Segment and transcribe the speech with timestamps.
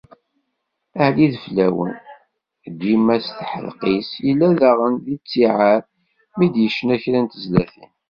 [1.03, 1.95] Ɛli Ideflawen,
[2.79, 5.85] dima s teḥdeq-is, yella daɣen di ttiɛad
[6.37, 7.91] mi d-yecna kra n tezlatin.